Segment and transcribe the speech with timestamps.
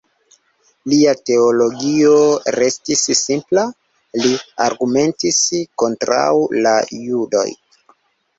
[0.91, 2.13] Lia teologio
[2.55, 3.67] restis simpla;
[4.23, 4.33] li
[4.67, 5.39] argumentis
[5.85, 6.25] kontraŭ
[6.65, 7.47] la judoj.